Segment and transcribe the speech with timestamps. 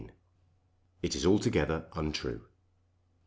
[1.03, 2.41] "IT IS ALTOGETHER UNTRUE."